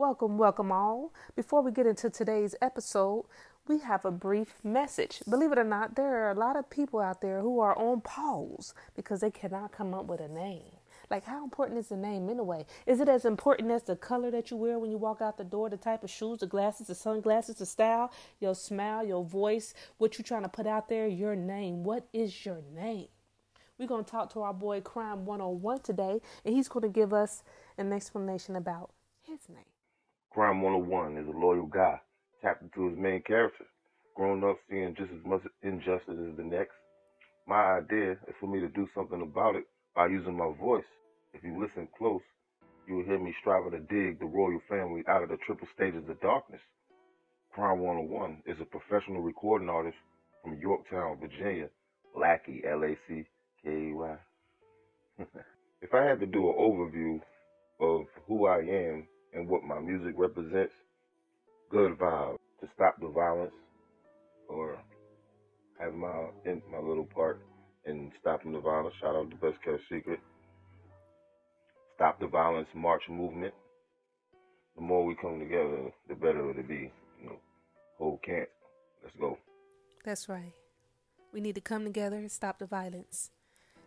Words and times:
Welcome, 0.00 0.38
welcome 0.38 0.72
all. 0.72 1.12
Before 1.36 1.60
we 1.60 1.72
get 1.72 1.84
into 1.86 2.08
today's 2.08 2.54
episode, 2.62 3.26
we 3.68 3.80
have 3.80 4.06
a 4.06 4.10
brief 4.10 4.54
message. 4.64 5.20
Believe 5.28 5.52
it 5.52 5.58
or 5.58 5.64
not, 5.64 5.94
there 5.94 6.24
are 6.24 6.30
a 6.30 6.34
lot 6.34 6.56
of 6.56 6.70
people 6.70 7.00
out 7.00 7.20
there 7.20 7.42
who 7.42 7.60
are 7.60 7.76
on 7.76 8.00
pause 8.00 8.72
because 8.96 9.20
they 9.20 9.30
cannot 9.30 9.72
come 9.72 9.92
up 9.92 10.06
with 10.06 10.20
a 10.20 10.28
name. 10.28 10.72
Like, 11.10 11.24
how 11.24 11.44
important 11.44 11.78
is 11.78 11.88
the 11.88 11.98
name 11.98 12.30
anyway? 12.30 12.64
Is 12.86 13.00
it 13.00 13.10
as 13.10 13.26
important 13.26 13.70
as 13.72 13.82
the 13.82 13.94
color 13.94 14.30
that 14.30 14.50
you 14.50 14.56
wear 14.56 14.78
when 14.78 14.90
you 14.90 14.96
walk 14.96 15.20
out 15.20 15.36
the 15.36 15.44
door, 15.44 15.68
the 15.68 15.76
type 15.76 16.02
of 16.02 16.08
shoes, 16.08 16.40
the 16.40 16.46
glasses, 16.46 16.86
the 16.86 16.94
sunglasses, 16.94 17.56
the 17.56 17.66
style, 17.66 18.10
your 18.40 18.54
smile, 18.54 19.04
your 19.04 19.22
voice, 19.22 19.74
what 19.98 20.16
you're 20.16 20.24
trying 20.24 20.44
to 20.44 20.48
put 20.48 20.66
out 20.66 20.88
there, 20.88 21.08
your 21.08 21.36
name? 21.36 21.84
What 21.84 22.08
is 22.14 22.46
your 22.46 22.62
name? 22.74 23.08
We're 23.78 23.86
going 23.86 24.06
to 24.06 24.10
talk 24.10 24.32
to 24.32 24.40
our 24.40 24.54
boy 24.54 24.80
Chryme 24.80 25.24
101 25.24 25.80
today, 25.80 26.22
and 26.46 26.54
he's 26.54 26.68
going 26.68 26.84
to 26.84 26.88
give 26.88 27.12
us 27.12 27.42
an 27.76 27.92
explanation 27.92 28.56
about 28.56 28.92
his 29.20 29.40
name. 29.50 29.66
Chryme 30.34 30.62
101 30.62 31.16
is 31.18 31.26
a 31.26 31.36
loyal 31.36 31.66
guy, 31.66 32.00
tapped 32.40 32.62
into 32.62 32.88
his 32.88 32.96
main 32.96 33.20
character, 33.22 33.64
grown 34.14 34.44
up 34.44 34.58
seeing 34.68 34.94
just 34.94 35.10
as 35.10 35.24
much 35.26 35.42
injustice 35.62 36.18
as 36.30 36.36
the 36.36 36.44
next. 36.44 36.74
My 37.48 37.78
idea 37.78 38.12
is 38.12 38.34
for 38.38 38.46
me 38.46 38.60
to 38.60 38.68
do 38.68 38.86
something 38.94 39.22
about 39.22 39.56
it 39.56 39.64
by 39.96 40.06
using 40.06 40.36
my 40.36 40.52
voice. 40.60 40.84
If 41.34 41.42
you 41.42 41.60
listen 41.60 41.88
close, 41.98 42.22
you 42.86 42.94
will 42.96 43.04
hear 43.04 43.18
me 43.18 43.34
striving 43.40 43.72
to 43.72 43.80
dig 43.80 44.20
the 44.20 44.26
royal 44.26 44.60
family 44.68 45.02
out 45.08 45.24
of 45.24 45.30
the 45.30 45.36
triple 45.44 45.66
stages 45.74 46.08
of 46.08 46.20
darkness. 46.20 46.60
Chryme 47.56 47.78
101 47.78 48.42
is 48.46 48.56
a 48.60 48.64
professional 48.64 49.22
recording 49.22 49.68
artist 49.68 49.96
from 50.44 50.60
Yorktown, 50.60 51.18
Virginia, 51.20 51.68
Lackey, 52.16 52.62
L-A-C-K-E-Y. 52.64 54.16
if 55.82 55.92
I 55.92 56.04
had 56.04 56.20
to 56.20 56.26
do 56.26 56.48
an 56.50 56.54
overview 56.56 57.20
of 57.80 58.06
who 58.28 58.46
I 58.46 58.58
am 58.58 59.08
and 59.32 59.48
what 59.48 59.62
my 59.62 59.78
music 59.78 60.14
represents. 60.16 60.72
Good 61.70 61.98
vibe 61.98 62.36
to 62.60 62.68
stop 62.74 62.96
the 63.00 63.08
violence 63.08 63.52
or 64.48 64.76
have 65.80 65.94
my 65.94 66.26
in 66.44 66.60
my 66.70 66.78
little 66.78 67.06
part 67.06 67.40
in 67.86 68.10
stopping 68.20 68.52
the 68.52 68.60
violence. 68.60 68.94
Shout 69.00 69.16
out 69.16 69.30
to 69.30 69.36
Best 69.36 69.62
Kept 69.64 69.80
Secret. 69.90 70.20
Stop 71.96 72.18
the 72.20 72.26
violence 72.26 72.68
march 72.74 73.02
movement. 73.08 73.54
The 74.76 74.82
more 74.82 75.04
we 75.04 75.14
come 75.20 75.38
together, 75.38 75.92
the 76.08 76.14
better 76.14 76.50
it'll 76.50 76.62
be. 76.62 76.90
You 77.20 77.26
know, 77.26 77.36
whole 77.98 78.18
camp. 78.24 78.48
Let's 79.02 79.14
go. 79.18 79.38
That's 80.04 80.28
right. 80.28 80.52
We 81.32 81.40
need 81.40 81.54
to 81.54 81.60
come 81.60 81.84
together 81.84 82.16
and 82.16 82.32
stop 82.32 82.58
the 82.58 82.66
violence. 82.66 83.30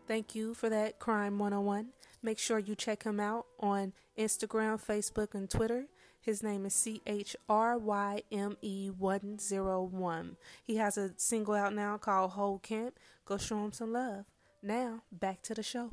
Thank 0.07 0.35
you 0.35 0.53
for 0.53 0.69
that, 0.69 0.99
Chryme 0.99 1.37
101. 1.37 1.87
Make 2.23 2.39
sure 2.39 2.57
you 2.57 2.73
check 2.73 3.03
him 3.03 3.19
out 3.19 3.45
on 3.59 3.91
Instagram, 4.17 4.81
Facebook, 4.81 5.35
and 5.35 5.49
Twitter. 5.49 5.87
His 6.21 6.41
name 6.41 6.65
is 6.65 6.73
C 6.73 7.01
H 7.05 7.35
R 7.49 7.77
Y 7.77 8.21
M 8.31 8.55
E 8.61 8.89
101. 8.97 10.37
He 10.63 10.77
has 10.77 10.97
a 10.97 11.11
single 11.17 11.53
out 11.53 11.75
now 11.75 11.97
called 11.97 12.31
Whole 12.31 12.59
Camp. 12.59 12.97
Go 13.25 13.37
show 13.37 13.65
him 13.65 13.73
some 13.73 13.91
love. 13.91 14.23
Now, 14.61 15.03
back 15.11 15.41
to 15.43 15.53
the 15.53 15.63
show. 15.63 15.91